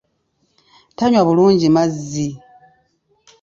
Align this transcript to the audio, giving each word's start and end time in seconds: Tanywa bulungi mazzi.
Tanywa 0.97 1.21
bulungi 1.27 1.67
mazzi. 1.75 2.29